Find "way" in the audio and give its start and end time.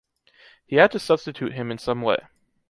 2.01-2.17